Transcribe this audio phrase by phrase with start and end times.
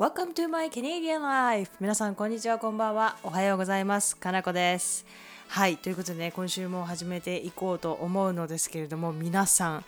[0.00, 1.72] Welcome to my Canadian life!
[1.78, 3.18] 皆さん、こんにちは、こんばんは。
[3.22, 4.16] おはようございます。
[4.16, 5.04] かなこです。
[5.48, 9.84] はい、ということでね、今週も始めていこうと思うのですけれども、皆さん、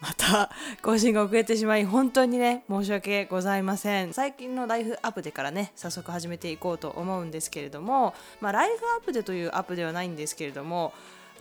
[0.00, 0.50] また
[0.82, 4.12] 更新が遅れてしまい、本当にね、申し訳ございません。
[4.12, 10.92] 最近のライフアップデからね、早速始めていこうと思うんですけれども、まあ、ライフアップデというアップではないんですけれども、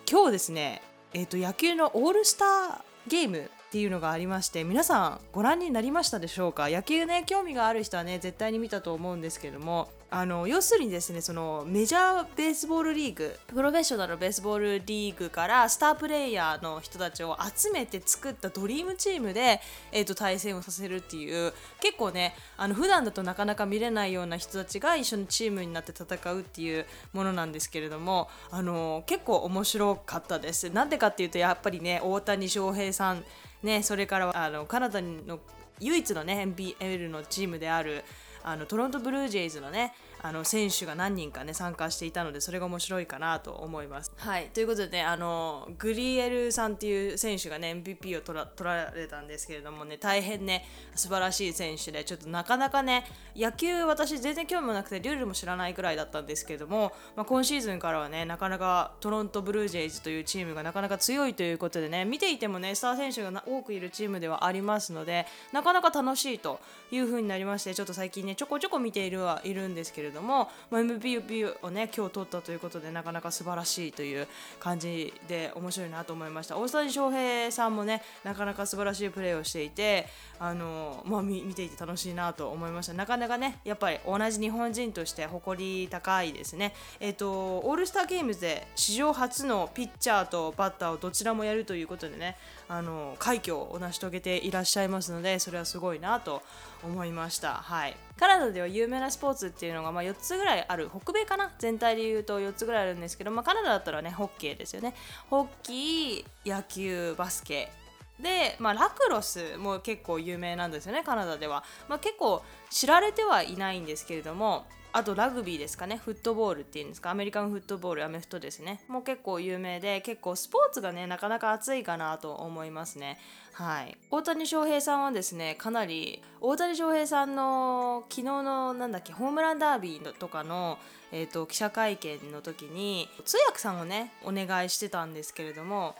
[0.07, 0.83] 今日ですね、
[1.15, 6.67] えっ、と、野球のオールスターゲームっていうのがありまして皆さんご覧になりましたでしょうか？
[6.67, 19.61] 野球ね興味がある人はね絶対に見たと思うんですけどもあの要するにですねそのメジャーベースボールリーグプロフェッショナルベースボールリーグからスタープレイヤーの人たちを集めて作ったドリームチームで、
[19.93, 30.69] えー、と対戦をさせるっていう結構ねあの普段だとなかなか見れないような人たちが一緒にチームになって戦うっていうものなんですけれどもあの結構面白かったです。
[30.71, 33.23] なんでかっていうとやっぱりね大谷翔平さん
[33.63, 35.39] ね、それからあのカナダの
[35.79, 38.03] 唯一の、ね、NBL のチームである
[38.43, 44.11] あのトロントブルージェイズのねあの選手が何人かね参加していたのでそれが面白いかなと思います。
[44.17, 53.05] はいということでねあのグリエルさんっていう選手がね MVP を取ら取られたんですけれどもね大変ね素晴らしい選手でちょっとなかなかね
[53.35, 66.59] 野球私全然興味もなくてルールも知らないくらいだったんですけれども、まあ、今シーズンからはねなかなかトロントブルージェイズというチームがなかなか強いということでね見ていてもねスター選手が多くいるチームではありますのでなかなか楽しいと
[66.91, 74.27] いう風になりましてちょっと最近ねちょこちょこ見ているはいるんですけれども、れどもまあ、MVP をね今日取ったということでなかなか素晴らしいという
[74.59, 76.57] 感じで面白いなと思いました。
[76.57, 80.07] 大谷翔平さんもねなかなか素晴らしいプレーをしていて
[80.39, 82.93] あの、まあ、見ていて楽しいなと思いました。
[82.93, 86.73] なかなかねやっぱり同じ日本人として誇り高いですね。
[86.99, 96.41] えっ、とオールスターゲームズで史上初のピッチャーとバッターをどちらもやるということでねあの快挙を成し遂げていらっしゃいますのでそれはすごいなと
[96.83, 97.53] 思いました。
[97.53, 97.95] はい。
[98.17, 101.51] カナダでは有名なスポーツっていうのがま4つぐらいある北米かな？
[101.59, 104.93] 全体で言うと4つぐらいあるんですけど、まあ、カナダだったらねホッケーですよね。
[105.29, 107.71] ホッキー野球バスケ。
[108.19, 115.97] で、まあ、ラクロスも結構有名なんですよねカナダでは、まあ、結構知られてはいないんですけれどもあとラグビーですかね。
[116.03, 117.11] フットボールっていうんですか。
[117.11, 118.81] アメリカンフットボールアメフトですね。
[118.87, 123.17] もう結構有名で結構スポーツがねなかなか熱いかなと思いますね。
[123.53, 123.97] はい。
[124.09, 130.77] 大谷翔平さんはですねかなり大谷翔平さんの昨日のなんだっけホームランダービーとかの
[131.11, 135.95] えー、と記者会見の時に通訳さんをねお願いしてたんですけれども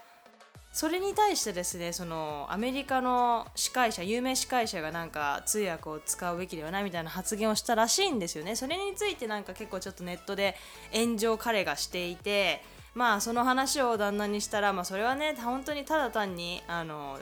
[0.72, 8.56] それに対してですねそのアメリカの司会者有名司会者がなんか通訳を使うべきではないみたいな発言をしたらしいんですよね。
[8.56, 10.56] それについてなんか結構ちょっとネットで
[10.94, 12.64] 炎上彼がしていて
[12.96, 17.20] まあその話を旦那にしたら、まあ、それはね本当にただ単にあの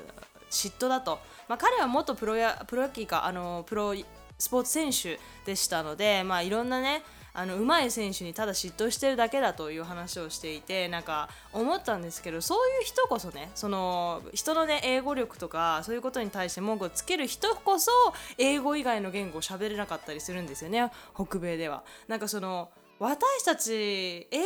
[0.51, 3.93] 嫉妬だと、まあ、彼は元プロやプロ野球かあのプロ
[4.37, 7.03] スポーツ選手でしたので、まあ、いろんなね
[7.33, 17.91] あの上手い選手にただ嫉妬してるだけだという話をしていてなんか思ったんですけどそういう人こそねその人のね英語力とかそういうことに対して文句をつける人こそ
[18.37, 21.83] 英語以外の言語を喋れなかったりするんですよね北米では。
[22.07, 22.69] なんかその
[22.99, 24.39] 私たち英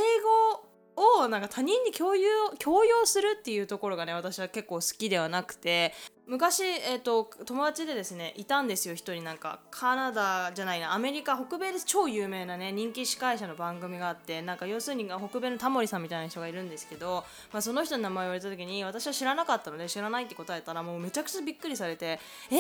[0.56, 2.30] 語をなんか他人に共有
[2.60, 5.94] 強要するっていうところがね私は結構好きではなくて
[6.26, 9.60] 昔、えーと、友達でですねいたんですよ一人なんか。
[9.72, 22.20] カナダじゃないなアメリカ北米で超有名なね人気司会者の番組があってなんか要するに北米のタモリさんみたいな人がいるんですけど、まあ、その人の名前を言われた時に私は知らなかったので知らないって答えたらもうめちゃくちゃびっくりされて
[22.52, 22.58] え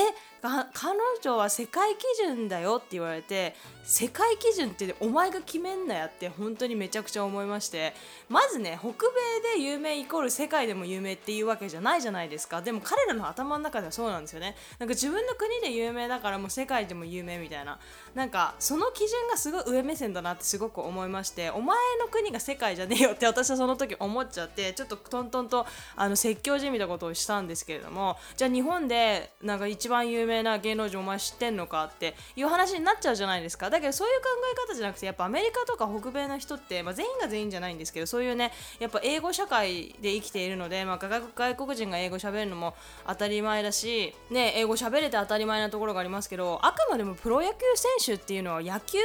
[0.73, 7.93] 彼女は世界基準だよって言われて世界基準ってお前が決めんなやって本当にめちゃくちゃ思いまして
[8.27, 12.61] まずね北米で有名イコール世界でも有名っていうわけじゃないじゃないですか。
[12.61, 14.55] でも彼らの頭の中ではそうなんですよね。
[14.79, 17.79] なんか自分の国で有名だからもう世界でも有名みたいな。
[18.15, 25.65] なんかその基準がすごい上目線だなってすごく思いましてお前の国が世界じゃねえよって私はその時思っちゃってちょっとトントンと
[25.95, 33.69] あの説教じみたことをしたんですけれどもじゃあ日本でなんか一番有名な芸能人お前知ってんのかっていう話になっちゃうじゃないですか。
[33.69, 34.27] だけどそういう考
[34.67, 42.75] え方じゃなくてやっぱアメリカとか北米の人って、まあ、全員が全員じゃないんですけどそういうねやっぱ英語社会で生きているので、まあ、外国人が英語喋るのも
[43.07, 48.97] 当たり前だし、ね、英語喋れて当たり前なところがありますけどあくまでもプロ野球選手っていうのは野球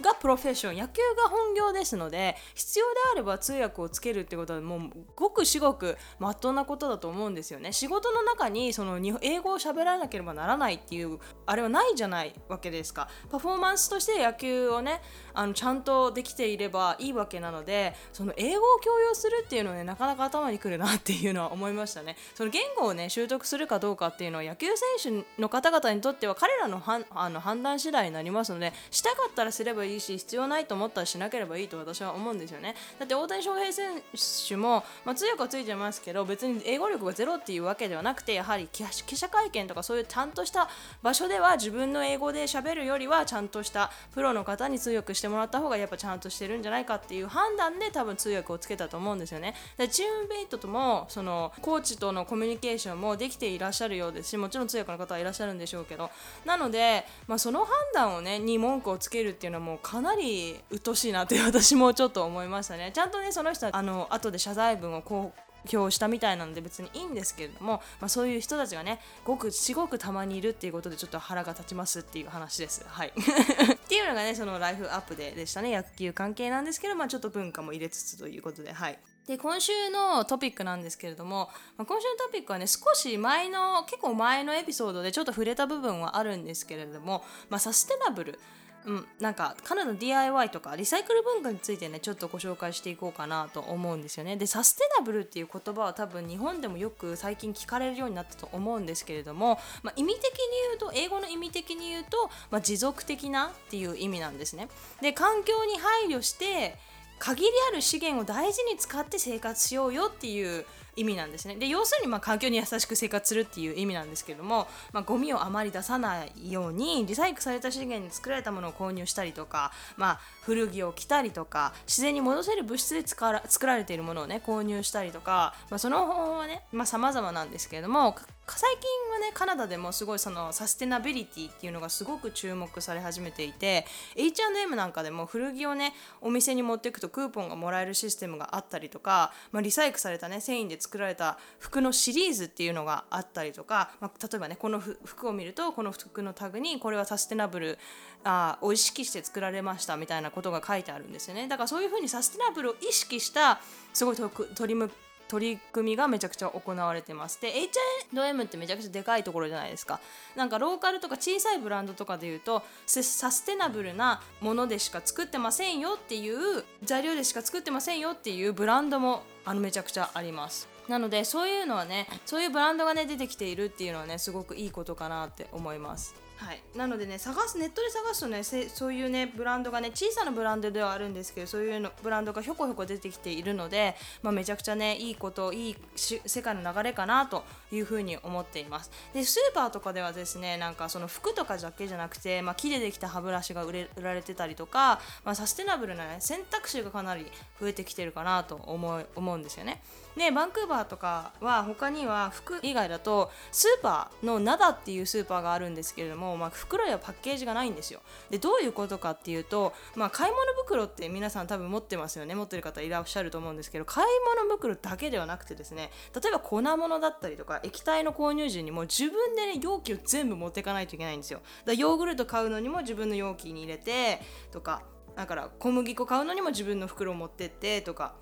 [0.00, 7.72] がプロフェッション野球が本業ですので必要であれば通訳をつけるってことはもうごく至極まっとうなことだと思うんですよね。
[7.72, 15.00] 仕事の中にその英語を喋らなければならないっていうあれはないじゃないわけですかパフォーマンスとして野球をね
[15.34, 22.16] あのちゃんとできていればいいわけなのでその英語を強要するっていうのはねなかなか頭にくるなっていうのは思いましたね。
[22.34, 24.68] その言語をね習得するかどうかっていうのは野球
[25.02, 32.74] 選手の方々にとっては彼らのはあの判断次第になりますのでしたかったらすればいいし必要ないと思ったらしなければいいと私は思うんですよね。
[32.98, 34.02] だって大谷翔平選
[34.48, 40.68] 手も、まあ、強くはついてますけど別に英語力がゼロっていうわけではなくてやはり記者会見とかそういうちゃんとした
[41.02, 49.54] 場所では自分の英語で喋るよりはちゃんとしたプロの方に通訳してもらった方がやっぱちゃんとしてるんじゃないかっていう判断で多分通訳をつけたと思うんですよね。
[49.90, 56.10] チームメイトともそのコーチとのコミュニケーションもできていらっしゃるようですしもちろん通訳の方はいらっしゃるんでしょうけど
[56.44, 65.40] なので、まあ、その判断をねに文句をつけるっていうのはもうかなり鬱陶しいなって私もちょっと思いましたねちゃんとねその人はあの後で謝罪文をこう
[65.76, 72.84] 表したみたいなので別にいいんですけれども、まあ、そういう人たちがねごくすごくたまにいるっていうことでちょっと腹が立ちますっていう話です。
[72.86, 78.98] はい っていうのがねそのライフアップででしたね野球関係なんですけど、まあ、ちょっと文化も入れつつということではい。
[79.30, 88.40] で今週のトピックなんですけれども、まあ、今週のトピックはね少し前の結構前のエピソードでちょっと触れた部分はあるんですけれども、まあ、サステナブル
[88.86, 94.38] うん、なんかカナダの DIY とかリサイクル文化についてねちょっとご紹介していこうかなと思うんですよね。
[94.38, 100.30] でサステナブルっていう言葉は多分日本でもよく最近聞かれるようになったと思うんですけれども、まあ、意味的に
[100.68, 104.68] 言うと英語の意味的に言うと、ま、持続的なっていう意味なんですね。
[105.02, 106.78] で環境に配慮して
[107.20, 110.64] 限りある資源を大事に使って生活しようよっていう
[110.96, 111.56] 意味なんですね。
[111.56, 128.16] で要するにまあ環境に優しく生活するっていう意味なんですけども、まあ、ゴミをあまり出さないようにリサイクルされた資源に作られたものを購入したりとか、まあ、古着を着たりとか自然に戻せる物質で作られているものをね購入したりとか、まあ、その方法はねまあ様々なんですけれども
[128.56, 133.86] 最近はねカナダでもすごいそのサステナビリティっていうのがすごく注目され始めていて
[134.16, 147.78] H&M なんかでも古着をねお店に持っていくとクーポンがもらえるシステムがあったりとか、まあ、リサイクルされたね繊維で作られた服のシリーズっていうのがあったりとか、まあ、例えばねこの服を見るとこの服のタグにこれはサステナブル
[148.24, 151.48] あを意識して作られましたみたいなことが書いてあるんですよね。
[151.48, 153.60] だからそういうふうにサステナブルを意識した
[153.92, 154.90] すごい取り
[155.30, 157.40] 取り組みがめちゃくちゃ行われてます。
[157.40, 160.00] で H&M ってめちゃくちゃでかいところじゃないですか。
[160.34, 170.68] なんかローカルとか小さいブランドとかで言うとサステナブルなものでしか作ってませんよっていう材料でしか作ってませんよっていうブランドもあのめちゃくちゃあります。
[170.88, 176.16] なのでそういうのはねそういうブランドがね出てきているっていうのはねすごくいいことかなって思います。
[176.40, 188.90] はい、なのでね探すネットで探すとねそういうねブランドがね小さなブランドではあるんですけどそういうのブランドがひょこひょこ出てきているので、まあ、めちゃくちゃねいいこといい世界の流れかなというふうに思っています。
[189.12, 197.26] でスーパーとかではですねなんかその服とかだけじゃなくて、まあ、木でできた歯ブラシが売れ売られてたりとか、まあ、サステナブルな、ね、選択肢がかなり
[197.60, 199.82] 増えてきてるかなと思思うんですよね。
[200.16, 208.00] でバンクーバーとかは他には服以外だとスーパーのナダっていうスーパーがあるんですけれども、まあ、袋やパッケージがないんですよ。
[208.30, 212.34] でどういうことかっていうと、まあ、買い物袋って皆さん多分持ってますよね。
[212.34, 214.06] 持ってる方いらっしゃると思うんですけど買い
[214.44, 221.40] 物袋だけではなくてですね例えば粉物だったりとか液体の購入時にも自分でね容器を全部持っていかないといけないんですよ。
[221.64, 224.20] だヨーグルト買うのにも自分の容器に入れて
[224.52, 224.82] とか
[225.16, 228.14] だから小麦粉買うのにも自分の袋を持ってってとか。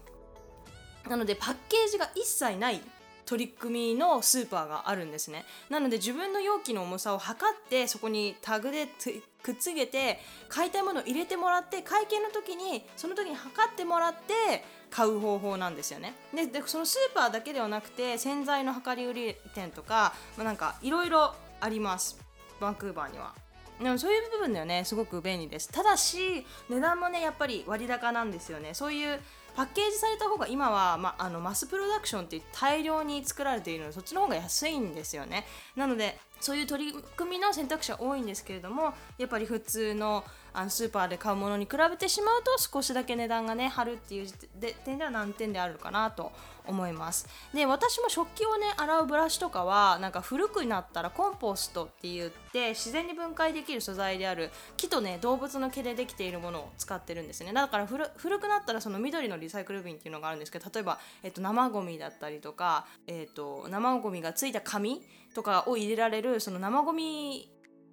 [1.08, 2.82] なのでパッケージが一切ない
[3.28, 5.44] 取り組みのスーパーがあるんですね。
[5.68, 8.88] なので自分の容器の重さを測ってそこにタグで
[9.42, 16.14] くっつけて買いたいものを入れてもらって会計の時にその時に測ってもらって買う方法なんですよね。
[16.34, 22.18] ででそのスーパーだけではなくて洗剤の量り売り店とか、まあ、なんかいろいろあります。
[22.58, 23.34] バンクーバーには。
[23.78, 25.68] でもそういう部分ではねすごく便利です。
[25.68, 28.72] ただし値段もねやっぱり割高なんですよね。
[28.72, 29.20] そういう
[29.56, 35.46] パッケージされた方が今は、まあのマスプロダクションって大量に作られているのでそっちの方が安いんですよね。
[35.76, 44.26] なのでそういう取り組みの選択肢は多いんですけれどもやっぱり普通のあのスーパーで買うものに比べてしまうと少しだけ値段がね張るっていう
[44.84, 46.32] 点では難点であるかなと
[46.66, 47.28] 思います。
[47.54, 57.52] で私も食器をね洗うブラシとかはなんか古くなったらコンポストって言って自然に分解できる素材である木とね動物の毛でできているものを使ってるんですね。
[57.52, 65.02] だから古くなったらその緑のリサイクル瓶っていうのがあるんですけど例えば、えっと、生ゴミだったりとか、えっと、生ゴミがついた紙
[65.38, 67.48] とかを入れられるその生ゴミ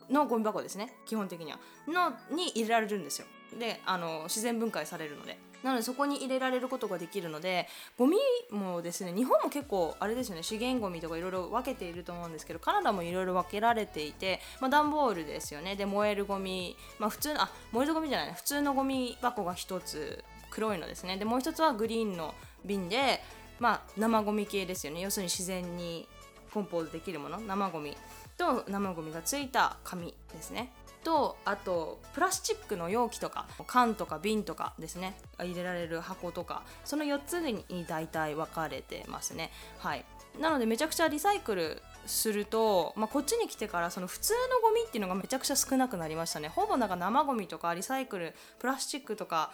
[0.10, 0.94] のゴミ箱ですね。
[1.06, 1.60] 基本的には。
[1.88, 3.28] のに入れられるんですよ。
[3.60, 5.38] であの自然分解されるので。
[5.64, 8.18] なのでそこに入れられることができるのでゴミ
[8.52, 10.44] もですね日本も結構あれですよね。
[10.44, 15.76] 資源ゴミとかいろいろ分けていると思うんですけどカナダもいろいろ分けられていて、まあ、段ボールですよね。
[15.76, 21.18] で燃えるゴミ、まあ、普通のあ燃えるゴミじゃない普通のゴミ箱が1つ黒いのですね。
[21.18, 22.34] でもう1つはグリーンの
[22.64, 23.22] 瓶で
[23.60, 25.02] まあ、生ゴミ系ですよね。
[25.02, 26.08] 要するに自然に
[26.56, 27.98] 梱包できるもの生ゴミ。
[28.38, 30.72] と生ゴミがついた紙ですね。
[31.04, 35.18] とあとプラスチックの容器とか缶とか瓶とかですね。
[35.38, 36.64] 入れられる箱とか。
[36.86, 39.52] その4つに大体分かれてますね。
[39.80, 40.06] はい。
[40.40, 46.50] なのでめちゃくちゃリサイクルすると、まあ、こっちに来てからその普通のゴミっていうのがめちゃくちゃ少なくなりましたね。
[46.50, 49.52] ほぼなんか生ゴミとかリサイクルプラスチックとか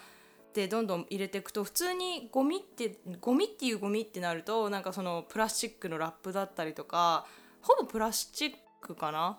[0.52, 7.24] ってどんどん入れていくと普通にゴミってゴミっていうゴミってなるとなんかそのプラスチックのラップだったりとか
[7.62, 9.38] ほぼプラスチックかな？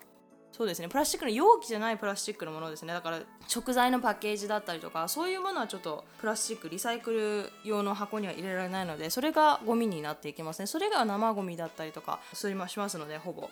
[0.51, 0.87] そうですね。
[0.87, 2.93] プラスチックの容器じゃないプラスチックのものですね。
[2.93, 10.67] だから食材のパッケージだったりとかそういうものはちょっとプラスチックリサイクル用の箱には入れられないのでそれがゴミになっていきますね。
[10.67, 13.49] それが生ゴミだったりとかそれもしますのでほぼ。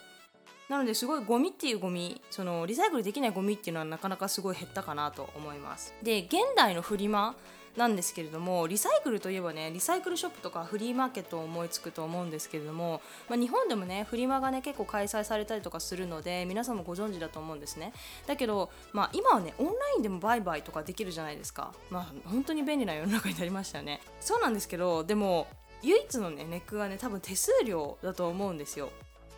[0.72, 5.94] なのですごいゴミっていうゴミそのリサイクルできないゴミっていうのはなかなかすごい減ったかなと思います。
[6.01, 7.36] で現代のフリマ
[7.75, 17.92] なんですけれどもリサイクルといえばねリサイクルショップとかフリーマーケットを思いつくと思うんですけれども、まあ、日本でもねフリマがね結構開催されたりとかするので皆さんもご存知だと思うんですね。
[18.25, 21.74] だけど、まあ、今はねオンラインでも売買とかできるじゃないですか。
[21.90, 24.00] まあ本当に便利な世の中になりましたよね。
[24.22, 25.48] そうなんですけどでも
[25.82, 28.90] 唯一のねネックはね多分手数料だと思うんですよ。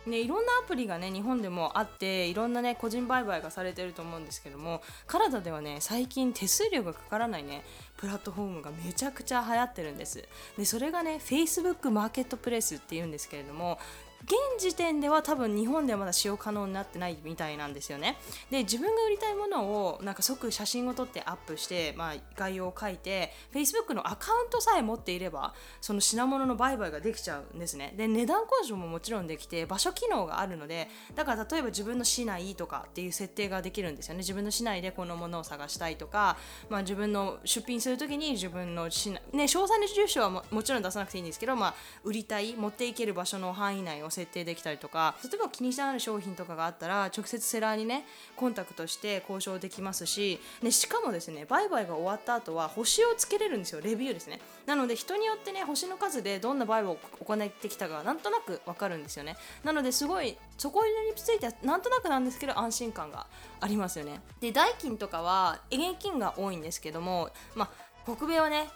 [0.06, 7.64] ね、いろんなアプリがね日本でもあっていろんなね個人売買がされてると思うんですけどもカナダではね最近手数料がかからないね
[7.96, 10.22] プラットフォームがめちゃくちゃ流行ってるんです。
[10.58, 13.78] でそれがね Facebook マーケットプレイスっていうんですけれども
[14.24, 18.16] 現時点では多分日本ではまだ使用可能になってないみたいなんですよね。
[18.50, 27.92] で自分が売りたいものをなんか即写真を撮ってアップして、まあ、概要を書いて Facebook のアカウントさえ持っていればその品物の売買ができちゃうんですね。
[27.96, 34.18] で値段交渉ももちろんできて場所機能があるのでだから例えば自分の市内とかっていう設定ができるんですよね。
[34.18, 36.38] 自分の市内でこのものを探したいとか、
[36.70, 48.04] まあ、自分の出品する時に自分の市内ね詳細な住所はももちろん出さなくていいんですけど、まあ、売りたい持っていける場所の範囲内を設定できたりとか例えば気にしなる商品とかがあったら直接セラーにね
[48.36, 53.80] コンタクトして交渉できますし、ね、しかもですね売買が終わった後は星をつけれるんですよ。
[53.80, 54.40] レビューですね。
[54.66, 59.36] なので人によってね星の数でどんな売買を行ってきたかなんとなく分かるんですよね。
[59.62, 63.26] なのですごいそこについてはなんとなくなんですけど安心感が
[63.60, 64.20] ありますよね。
[64.40, 67.70] で代金とかは現金が多いんですけどもまあ
[68.04, 68.68] 北米はね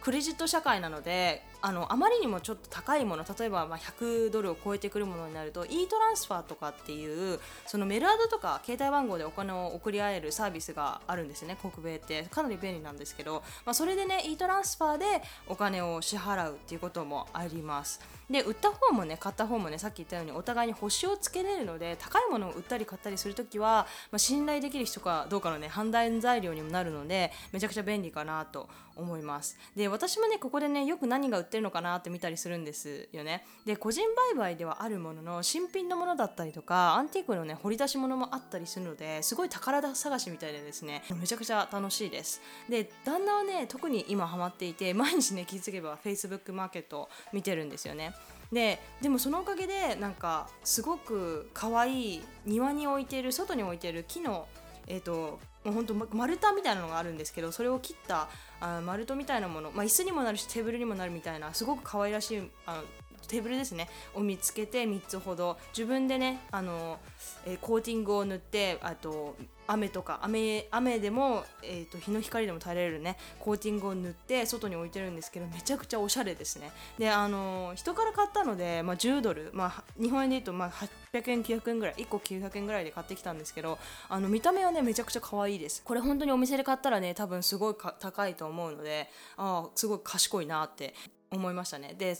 [0.00, 12.28] クレジット社会なのであのあまりにもちょっと高いもの例えばまあ100ドルを超えてくるものになると e トランスファーとかっていうそのメールアドとか携帯番号でお金を送り合えるサービスがあるんですね北米って。
[12.30, 18.00] かなり便利なんですけど、まあ、それでね e トランスファーでお金を支払うっていうこともあります。
[18.30, 29.56] で売った方もね買った方もねさっき言ったようにお互いに星をつけれるので高いものを売ったり買ったりするときは、まあ、信頼できる人かどうかのね判断材料にもなるのでめちゃくちゃ便利かなと思います。
[29.76, 33.44] で私もねここでねよく何が売ってるのかなって見たりするんですよね。
[33.64, 42.40] で個人売買ではあるものの新品のものだったりとかアンティークのね掘り出し物もあったりするのですごい宝探しみたいでですねめちゃくちゃ楽しいです。
[42.68, 48.14] で旦那はね特に今ハマっていて毎日ね気づけば Facebook マーケット見てるんですよね。
[48.52, 54.46] ででもそのおかげでなんかすごく可愛い庭に置いてる外に置いてる木の
[54.88, 58.28] えーと、もうほんと丸太みたいなのがあるんですけどそれを切った
[58.60, 62.82] あ丸太みたいなもの、まあ、椅子にもなるしテーブルにもなるみたいなすごく可愛らしいあの
[63.28, 63.88] テーブルですね。
[64.14, 65.56] を見つけて3つほど。
[65.76, 66.98] 自分でねあの、
[67.46, 69.36] えー、コーティングを塗ってあと
[69.68, 76.72] 雨とか雨雨でも、えーと、日の光でも耐えられるねコーティングを塗って外に置いてるんですけどめちゃくちゃおしゃれですね。
[76.98, 80.70] であの人から買ったので、まあ、10ドル、まあ、日本円で言うと、まあ、
[81.12, 81.94] 800円900円ぐらい。
[81.98, 85.82] 1個900円ぐらいで買ってきたんですけどあの見た目はねめちゃくちゃ可愛いです。
[85.84, 90.94] これ本当にお店で買ったらね多分すごい高いと思うのでああすごい賢いなって
[91.30, 91.94] 思いましたね。
[91.98, 92.16] で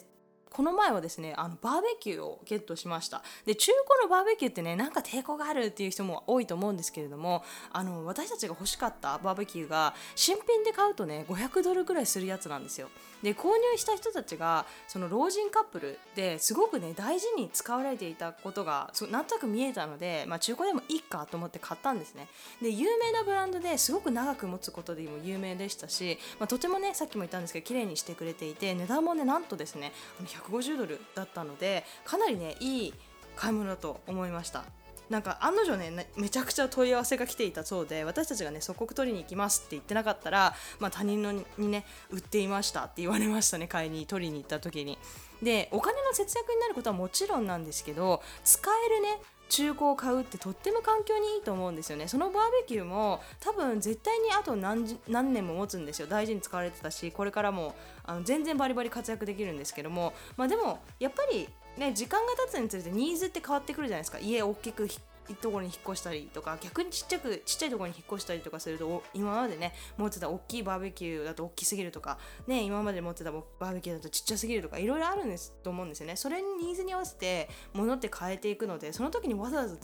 [0.50, 3.23] この前はですねあのバーベキューをゲットしました。
[3.47, 12.88] で中古のバーベキューってねなんか抵抗があるっていう人も多いと思うんですけれどもあの私たちが欲しかったバーベキューが新品で買うとね500ドルぐらいするやつなんですよ。
[13.23, 22.28] で購入した人たちがその老人カップルですごくね大事に使われていたことがなんとなく見えたので、まあ、中古でもいいかと思って買ったんですね。
[22.62, 29.93] で有名なブランドですごく長く持つことでも有名でしたし、まあ、とてもねさっきも言ったんですけど綺麗にしてくれていて値段もねなんとですね
[30.38, 32.95] 150ドルだったのでかなりねいい
[33.37, 34.64] 買い物だと思いました。
[35.09, 44.99] なんか案の定ねめちゃくちゃ問い合わせが来ていたそうで私たちがね即刻取りに行きますって言ってなかったら、まあ、他人のにね売っていましたって言われましたね買いに取りに行った時に。
[45.42, 52.09] でお金の節約になることはもちろんなんですけど使えるね中古を買うってとっても環境にいいと思うんですよね。
[52.09, 56.07] そのバーベキューも多分絶対にあと何何年も持つんですよ。
[56.07, 57.75] 大事に使われてたしこれからも
[58.05, 60.12] あの全然バリバリ活躍できるんですけども。
[60.37, 64.19] まあでもやっぱりね時間が経つにつれてニーズって変わってくるじゃないですか。
[64.19, 64.90] 家大きく引っ
[65.37, 76.17] ところに引っ越したりとか逆にちっちゃくちっちゃいところに引っ越したりとかすると今までね持ってた大きいバーベキューだと大きすぎるとかね今まで持ってたバーベキューだとちっちゃすぎるとかいろいろあるんですと思うんですよね。
[76.17, 79.77] それにニーズに合わせて物って変えていくのでその時にわざわざ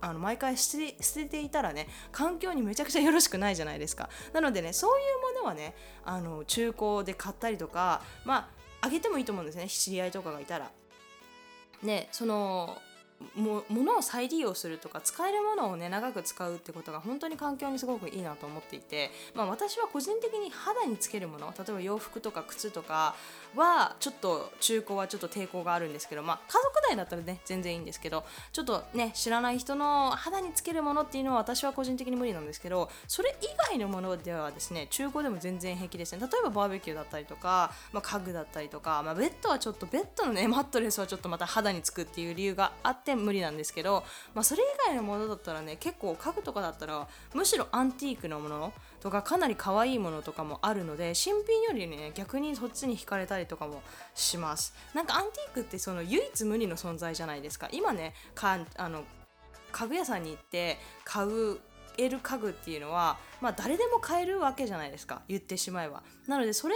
[0.00, 4.08] あの毎回捨て捨てていたらね環境にめちゃくちゃよろしくないじゃないですか。
[4.32, 5.02] なのでねそうい
[5.32, 9.68] うものはねあの中古で買ったりとかまああげてもいいと思うんですね。
[9.68, 10.70] 知り合いとかがいたら。
[11.82, 12.76] ねその
[13.36, 23.14] も物を再利用するとか使えるものをね長く使うってことが本当に環境にすごくいいなと思っていて、まあ、私は個人的に肌につけるもの例えば洋服とか靴とか
[23.54, 36.20] はちょっと中古はちょっと抵抗があるんですけど、まあ、家族内だったらね全然いいんですけどちょっとね知らない人の肌につけるものっていうのは私は個人的に無理なんですけどそれ以外のものではですね中古でも全然平気ですね。
[36.20, 53.82] 例えばバーベキューだったりとか、まあ、家具だったりとか、まあ、ベッドはちょっとベッドのねマットレスはちょっとまた肌につくっていう理由があって無理なんですけど、まあ、それ以外のものだったらね結構家具とかだったらむしろアンティークのものとかかなり可愛いものとかもあるので新品よりね逆にそっちに惹かれたりとかも
[54.14, 54.74] します。
[54.94, 57.68] なんかアンティークってその唯一無二の存在じゃないですか。
[57.72, 59.04] 今ねかあの
[59.72, 61.60] 家具屋さんに行って買う
[61.96, 65.22] える家具っていうのは、まあ、誰でも買えるわけじゃないですか。
[65.28, 66.02] 言ってしまえば。
[66.26, 66.74] なのでそれ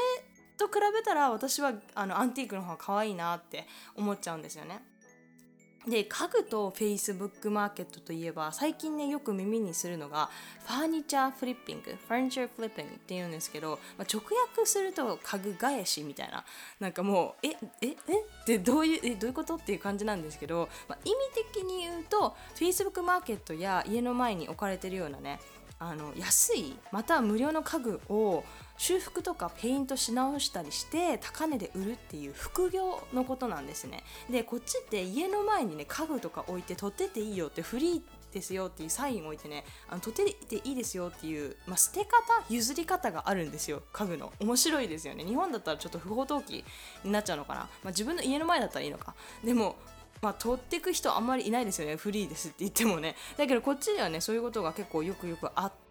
[0.56, 4.82] と比べたら私はあのアンティークの方が可愛いなって思っちゃうんですよね。
[5.86, 10.30] で家具と Facebook マーケットといえば最近ねよく耳にするのが
[10.66, 16.44] ファーニチャーフリッピングファーニチャーフリッピングっていうんですけど、まあ、直訳すると家具返しみたいな。
[16.80, 17.92] なんかもうえええ？
[17.92, 17.96] っ
[18.46, 21.16] てどういうえどういうことっていう感じなんですけど、まあ、意味
[21.52, 25.38] 的に言うと Facebook マーケットや家の前に置かれてるようなね
[25.78, 28.42] あの安いまたは無料の家具を
[28.76, 34.02] 修復とかペイントし直したりして高値で売るっていう副業のことなんですね。
[34.30, 38.02] でこっちって家の前にね家具とか置いて取ってていいよってフリー
[38.32, 42.10] ですよっていうサインを置いてねあの取ってていいですよっていう、まあ、捨て方
[42.50, 44.32] 譲り方があるんですよ家具の。
[44.40, 45.24] 面白いですよね。
[45.24, 46.64] 日本だったらちょっと不法投棄
[47.04, 49.14] になっちゃうのかな、まあ、自分の家の前だったらいいのか。
[49.44, 49.76] でも
[50.22, 51.96] まあ、取ってく人あんまりいないですよね。
[51.96, 53.14] フリーですって言ってもね。
[53.36, 55.83] だけどこっちではねそういうことが結構よくよくあって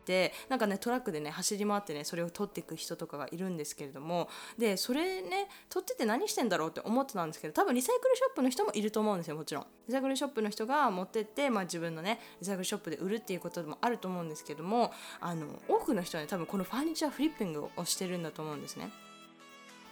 [0.50, 9.66] なんかねトラックでね走り回ってねそれを取っていく人とかがいるんですけれどもでそれね取ってて何してんだろうって思ってたんですけど多分リサイクルショップの人もいると思うんですよもちろん。
[9.88, 18.90] リサイクルショップの人が持ってって、まあ、自分のねリサイクルショップで売るっていうこともあると思うんですけどもあの多くの人はね多分このファーニチャーフリッピングをしてるんだと思うんですね。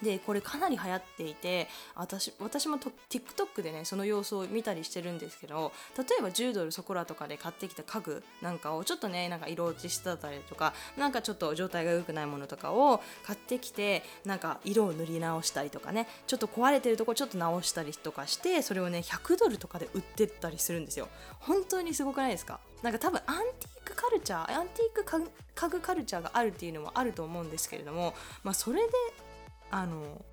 [0.02, 21.08] でこれかなり流行っていて私私も TikTok でねその様子を見たりしてるんですけど例えば10ドルそこらとかで買ってきた家具なんかをちょっとねなんか色落ちしてたりとかなんかちょっと状態が良くないものとかを買ってきてなんか色を塗り直したりとかねちょっと壊れてるとこちょっと直したりとかしてそれをね100ドルとかで売ってったりするんですよ。
[21.40, 22.60] 本当にすごくないですか？
[22.82, 28.94] なんか多分アンティークカルチャーアンティーク家具カルチャーがあるっていうのもあると思うんですけれども、まあ、それで
[29.72, 30.24] あの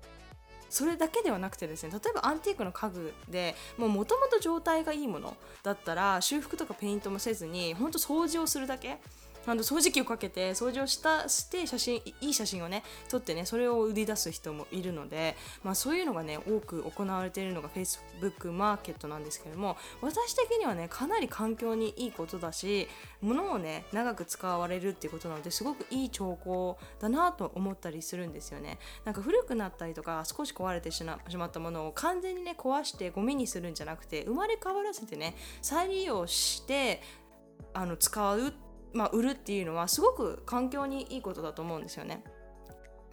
[0.69, 8.99] それだけではなくてですね例えばアンティークの家具でもともと状態がいいものだったら修復とかペイントもせずにほんと掃除をするだけ。
[9.49, 22.87] あの掃除機をかけて掃除をしたして写真いい写真をね撮ってねそれを売り出す人もいるので、まあ、そういうのがね多く行われているのが Facebook マーケットなんですけども私的にはねかなり環境にいいことだし
[23.21, 28.77] 物をね長く使われるっていうことなのですごくいい兆候だなと思ったりするんですよね。
[29.03, 37.01] なんか古くなったりとか少し壊れてしまったものを完全にね壊してゴミにするんじゃなくて生まれ変わらせてね再利用して
[37.73, 38.53] あの使う
[38.93, 42.23] まあ、売るっていうのはすごく環境にいいことだと思うんですよね。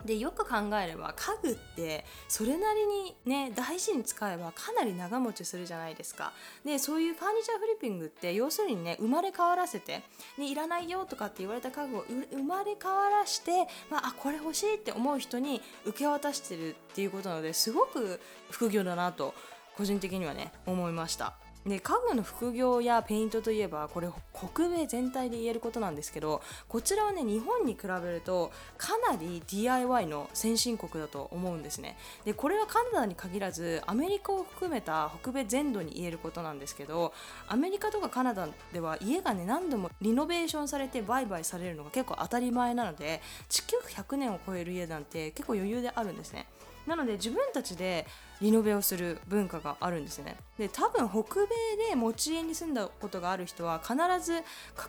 [0.04, 6.32] でよく考えれば家具ってそれなりにね大事に使えばかなり長持ちするじゃないですか
[6.64, 10.02] でそういうファーニチャーフリッピングって要するにね生まれ変わらせて、
[10.38, 19.34] ね、いらないよとかって言われた家具を生まれ変わらして、まあ、あこれ欲しいって思う人に受け渡してるっていうことなのですごく副業だなと
[19.76, 21.36] 個人的にはね思いました
[21.66, 31.96] で家具の副業やペイントといえばこれ北米全体で言えることなんですけどこちらはね日本に比べるとかなり DIY の先進国だと思うんですね。
[32.24, 37.12] でこれはカナダに限らずアメリカを含めた北米全土に言えることなんですけど
[37.48, 46.46] アメリカとかカナダでは家がね何度もリノベーションされて売買されるのが結構当たり前なので地球100年を超える家なんて結構余裕であるんですね。
[46.86, 48.06] なので自分たちで
[48.40, 50.36] リノベをする文化があるんですね。
[50.58, 53.94] で多分北米で持ち家に住んだことがある人は必
[54.24, 54.42] ず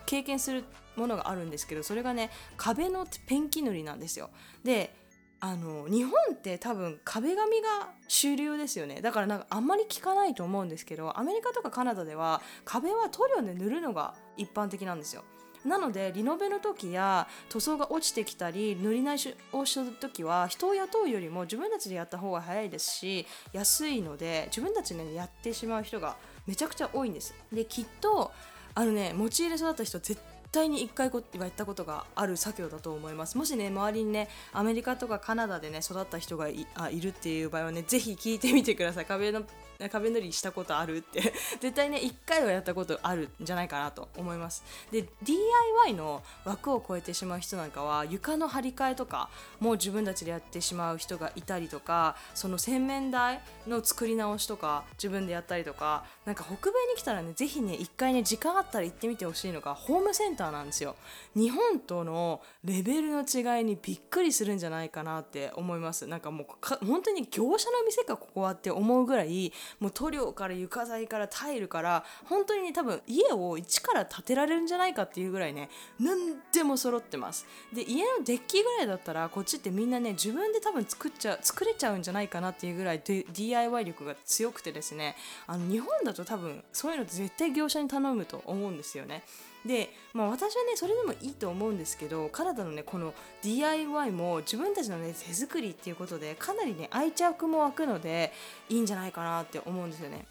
[0.06, 0.64] 経験する
[0.96, 4.30] ものがあるんですけどそれがね壁のペンキ塗りなんですよ。
[4.64, 4.94] で
[5.40, 7.68] あの日本って多分壁紙が
[8.08, 9.02] 主流ですよね。
[9.02, 15.24] だからなんかあんまり聞かないと思うんですけどアメリカとかカナダでは壁は塗料で塗るのが一般的なんですよ。
[15.66, 26.16] なのでリノベの時や塗装が落ちてきたり塗り直しをする時は人を雇うよりも自分たちでやった方が早いですし安いので自分たちでやってしまう人が
[26.46, 27.34] めちゃくちゃ多いんです。
[27.52, 28.32] できっと
[28.76, 33.38] あのね持ち入れ育った人絶対に1回はやったことがある作業だと思います。
[33.38, 39.06] もしね周りにねアメリカとかカナダでね育った人がいあいるっていう場合はねぜひ聞いてみてください。
[39.06, 39.42] 壁の
[39.90, 41.34] 壁塗りしたことあるって。
[41.60, 44.64] 絶対ね1回はやったことあるんじゃないかなと思います。
[44.92, 60.96] で DIY の枠を超えてしまう人なんかは床の張り替えとかもう自分たちでやってしまう人がいたりとかその洗面台の作り直しとか自分でやったりとかなんか北米に来たらねぜひね1回ね時間あったら行ってみてほしいのがホームセンターなんですよ。
[61.36, 66.08] 日本とのレベルの違いにびっくりするんじゃないかなって思います。
[66.08, 77.46] なんかもうか本当に業者の店かここはって思うぐらいもう塗料から床材からタイルから本当にね多分家を一から建てられるんじゃないかっていうぐらいね何でも揃ってます。
[77.74, 85.16] で家のデッキぐらいだったらこっちってみんなね自分で多分作っちゃ作れちゃうんじゃないかなっていうぐらい DIY 力が強くてですね
[85.48, 89.24] あの日本だと多分そういうの絶対業者に頼むと思うんですよね。
[89.68, 98.34] で、まあ、私はねそれでもいいと思うんですけどカナダのねこの DIY も自分たちのね手作りっていうことでかなりね愛着も湧くので
[98.70, 100.26] いいんじゃないかなって思うんですよね。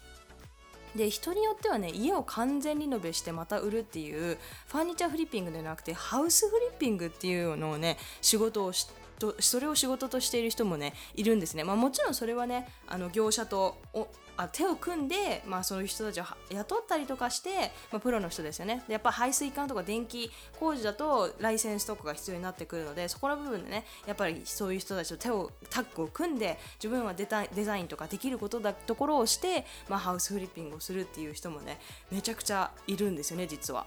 [0.95, 8.87] で人によってはね家を完全リノベしてまた売るっていうファーニチャーフリッピングではなくてハウスフリッピングっていうのをね仕事をし
[9.19, 13.77] とそれを仕事としている人もねいるんですね、まあ、もちろんそれはねあの業者と
[14.37, 31.79] あ手を組んで、まあ、そういう人たちを雇ったりとかして、まあ、プロの人ですよねでやっぱ排水管とか電気工事だとライセンスとかが必要になってくるのでそこの部分でねやっぱりそういう人たちと手をタッグを組んで自分はデデザインとかできることだところをして、まあ、ハウスフリッピングをするっていう人もね
[32.11, 33.85] めちゃくちゃいるんですよね実は。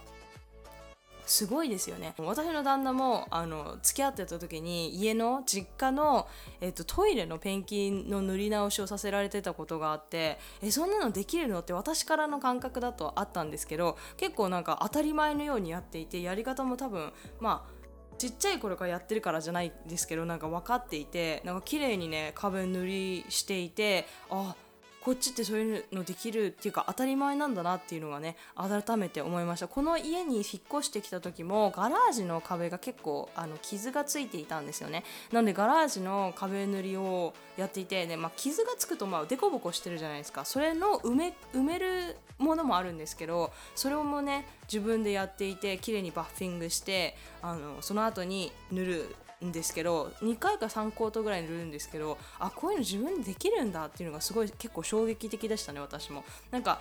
[1.31, 2.13] すごいですよね。
[2.19, 6.27] 私の旦那もあの付き合ってた時に家の実家の、
[6.61, 11.61] えっと、トイレのペンキの塗り直しをさせられてたことがあってえそんなのできるの？
[11.61, 17.81] って私からの感覚だとあったんですけど結構なんか当たり前のようにやっていてやり方も多分まあ
[18.19, 24.57] ちっちゃい頃からやってるからじゃないですけどなんか分かっていてなんか綺麗にね壁塗りしていてあ
[25.03, 29.69] こっちってそういうのできるっていうか当たり前なんだなっていうのがね改めて思いました。
[29.69, 35.05] この家に引っ越してきた時もガラージの壁が結構あの傷がついていたんですよね。
[35.33, 40.45] なのでガラージの壁塗りをやっていて、ねまあ、傷がつくとまあデコボコしてるじゃないですか。
[40.45, 56.25] それの埋め埋めるものもあるんですけどそれもね自分でやっていて綺麗にバッフィングしてあのその後に塗るんですけど2回か3コートぐらい塗るんですけどあこういうの自分でできるんだっていうのがすごい結構衝撃的でしたね私も。
[56.51, 56.81] なんか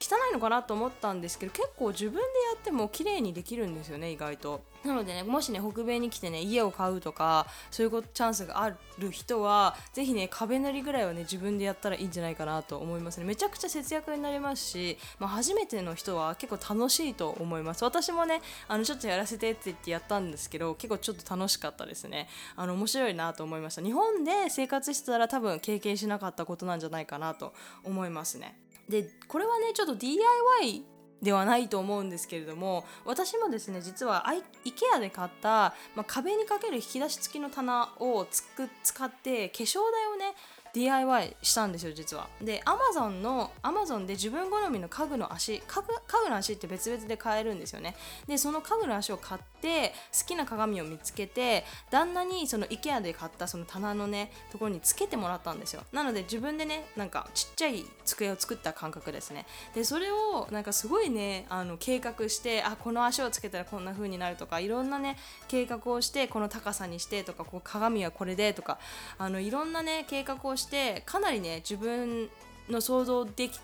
[0.00, 2.24] 汚いのかなと思ったんですけど結構自分でや
[2.56, 4.62] っても綺麗にできるんですよね意外と。
[4.84, 13.24] なのでねもしね北米に来てね家を買うとかそういうチャンスがある人は是非ね壁塗りぐらいはね自分でやったらいいんじゃないかなと思いますね。
[13.24, 17.82] めちゃくちゃ節約になりますし、まあ、初めての人は結構楽しいと思います。
[17.82, 22.28] 私もねあのちょっとやらせてって言ってやったんですけど結構ちょっと楽しかったですね。
[22.54, 23.82] あの面白いなと思いました。
[23.82, 27.54] 日本で生活してたら多分経験しなかったことなんじゃないかなと
[27.84, 28.63] 思いますね。
[28.88, 30.84] でこれはねちょっと DIY
[31.22, 40.34] ではないと思うんですけれども私もですね実は IKEA で買った、まあ、壁にかける引き出し付きの棚をつく使って化粧台をね
[40.74, 42.28] DIY したんですよ実は。
[42.42, 47.94] で Amazon の Amazon で自分好みの家具の足家具家具の足って別々で買えるんですよね。
[48.26, 55.82] でその家具の足を買って好きな鏡を見つけて旦那にその IKEA で買ったその棚のねところにつけてもらったんですよ。
[55.90, 59.46] なので自分でねなんかちっちゃい机を作った感覚ですね。
[59.74, 65.16] でそれをなんかすごいねあの計画してあこの足をつけたらこんな風になるとかいろんなね
[65.48, 68.78] 計画をしてこの高さにしてとかこう鏡はこれでとか
[69.16, 72.28] あのいろんなね計画をしてかなりね自分
[72.68, 73.58] の想像でき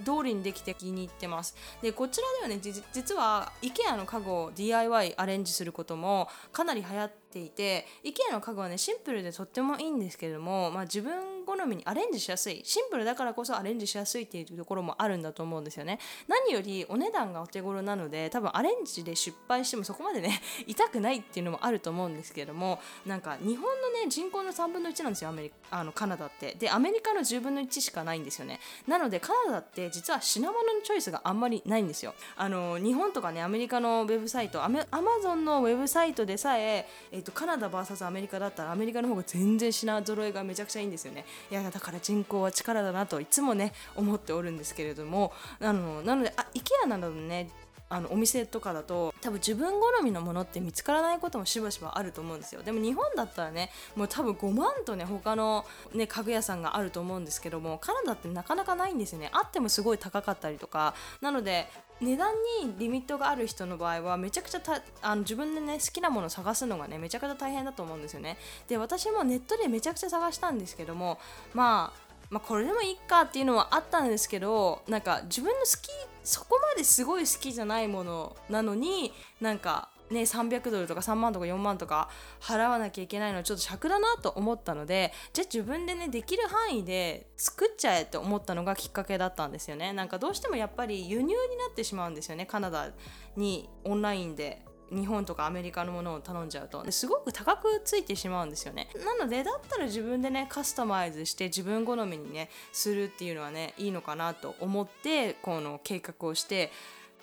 [0.00, 1.54] 通りにできて気に入ってます。
[1.82, 2.60] でこちらではね
[2.92, 12.62] 実は IKEA の家具を DIY アレンジすることもかなり流行っていて IKEA の家具はねシンプルでとってもいいんですけれども、まあ、自分好みにアレンジしやすい。
[12.64, 15.98] シンプルだからこそアレンジしやすいっていうところもあるんだと思うんですよね。
[16.28, 26.54] 何よりお値段がお手頃なので多分アレンジで失敗してもそこまでね 痛くないっていうのもあると思うんですけれどもなんか日本のね人口の3分の1なんですよアメリカあのカナダって。
[26.54, 28.60] でアメリカの10分の1しかないんですよね。
[28.86, 32.14] なのでカナダって実は品物のチョイスがあんまりないんですよ。
[32.36, 34.86] あの日本とかねアメリカのウェブサイトアマ
[35.22, 41.24] ゾンのウェブサイトでさええーと、カナダ VS アメリカだったらアメリカの方が全然品揃えがめちゃくちゃいいんですよね。
[41.50, 47.48] いやだから人口は力だなといつもね思っておるんですけれどもあのなのであ IKEA などのね
[47.90, 52.62] あのお店とかだと多分自分好みのものって見つからないこともしばしばあると思うんですよ。
[52.62, 59.28] でも日本だったらねもう多分5万とね他のね家具屋さんがあると思うんですけどもカナダってなかなかないんですよね。
[59.32, 60.94] あってもすごい高かったりとか。
[61.20, 61.68] なので
[62.00, 68.38] 値段にリミットがある人の場合はめちゃくちゃたあの自分でね好きなものを探すのがねめちゃくちゃ大変だと思うんですよね。
[68.68, 71.18] で私もネットでめちゃくちゃ探したんですけども
[71.52, 75.88] まあまあ、これでもいいかっていうのはあったんですけどなんか自分の好き
[76.22, 82.08] そこまですごい好きじゃないものなのになんかね、300ドルとか3万とか4万とか
[82.40, 89.92] 払わなきゃいけないのはちょっと尺だなと思ったのでじゃあ自分でねできる範囲で作っちゃえって思ったのがきっかけだったんですよね。
[89.92, 91.36] なんかどうしてもやっぱり輸入にな
[91.70, 92.44] ってしまうんですよね。
[92.44, 92.90] カナダ
[93.36, 94.62] にオンラインで。
[94.90, 98.88] 日本とかアメリカのものを頼んじゃうとすごく高くついてしまうんですよね。
[99.04, 106.72] なのでだったら自分でねカスタマイズして自分好みにねするっていうのはねいいのかなと思ってこの計画をして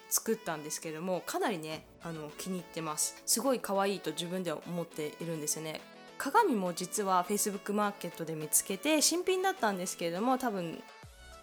[0.10, 3.21] 作ったんですけどもかなりねあの気に入ってます。
[3.25, 5.82] すごい可愛いと自分では思っているんですよね。
[6.17, 10.82] 鏡も実は Facebook マーケットで見つけて新品だったんですけれども多分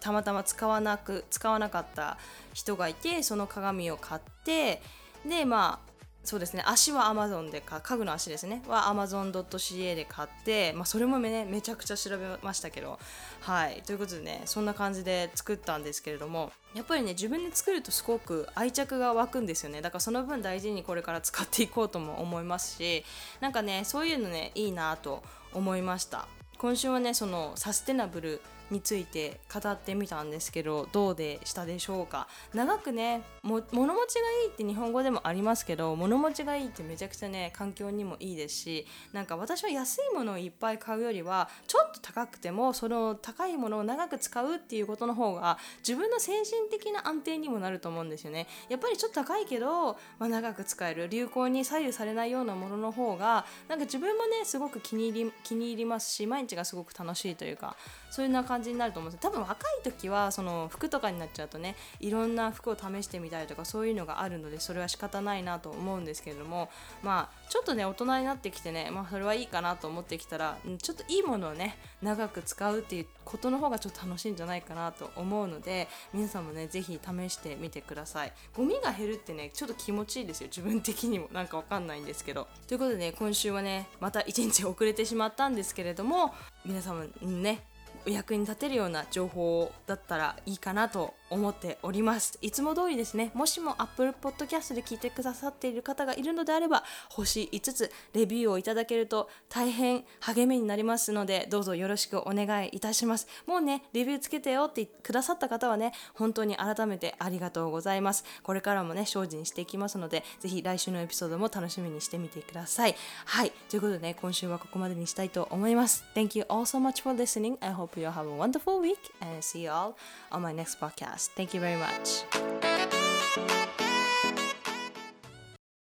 [0.01, 2.17] たまたま使わなく使わなかった
[2.53, 4.81] 人がいてその鏡を買って
[5.25, 5.94] でまあ
[6.25, 6.63] そうですね。
[6.65, 8.63] 足は Amazon で家具の足ですね。
[8.67, 12.99] は Amazon.ca で買って、まあ、それもねめちゃくちゃ調べましたけど。
[13.41, 13.83] はい。
[13.85, 16.51] ということでねそんな感じで作ったんですけれども。
[16.73, 19.81] やっぱりね自分で作るとすごく愛着が湧くんですよね。
[19.81, 23.05] だからその分大事にこれから使っていこうとも思いますし
[23.39, 26.27] なんかねそういうのねいいなと思いました。
[26.57, 32.27] 今週はねそのサステナブルについて語ってみたんですけどどうでしたでしょうか？
[32.53, 48.47] 長くねも物持ちがいいって日本語でもありますけど物持ちがいいってめちゃくちゃね環境にもいいですしなんか私は安いものをいっぱい買うよりはちょっと高くてもその高いものを長く使うっていうことの方が自分の精神的な安定にもなると思うんですよね。
[48.69, 51.07] やっぱりちょっと高いけど、まあ、長く使える。
[51.07, 57.75] 流行に左右されないようなものの方がなんか自分もねすごく気に入り気に入りますし毎日がすごく楽しいというか
[58.09, 66.69] そういうな感じ感じになると思うんです多分若い時はその服とかになっちゃうとねいろんな服を試してみたりとかそういうのがあるのでそれは仕方ないなと思うんですけれども
[67.03, 78.33] まあちょっとね大人になってきてねまあそれはいいかなと思ってきたらちょっといいものをね長く使うっていうことの方がちょっと楽しいんじゃないかなと思うので皆さんもね是非試してみてください。
[78.55, 80.47] ゴミが減るってねちょっと気持ちいいですよ。
[80.47, 81.27] 自分的にも。
[81.33, 82.47] なんかわかんないんですけど。
[82.67, 86.33] ということでね今週はねまた1日遅れてしまったんですけれども
[86.65, 87.63] 皆様ね
[88.05, 92.37] お役に立てるような情報だったらいいかなと思っております。
[92.41, 103.27] いつも通りですねもしも Apple Podcast で聞いてくださっている方がいるのであれば星5つレビューをいただけると大変励みになりますのでどうぞよろしくお願いいたします。
[103.45, 108.23] もうねレビューつけてよってくださった方はね本当に改めてありがとうございます。
[108.43, 112.95] これからもね精進していきますのでぜひ来週のエピソードも楽しみにしてみてください。
[113.25, 116.03] はいということでね今週はここまでにしたいと思います。
[116.15, 117.57] Thank you all so much for listening.
[117.61, 119.95] I hope you have a wonderful week and see you all
[120.31, 120.77] on my next
[121.15, 123.75] podcast Thank you very much.